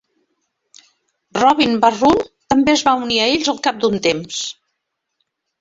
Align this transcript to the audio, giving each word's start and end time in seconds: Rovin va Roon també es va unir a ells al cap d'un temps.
Rovin 1.39 1.75
va 1.83 1.91
Roon 1.97 2.23
també 2.55 2.75
es 2.79 2.85
va 2.89 2.97
unir 3.03 3.21
a 3.21 3.29
ells 3.35 3.53
al 3.55 3.63
cap 3.69 3.81
d'un 3.85 4.03
temps. 4.11 4.45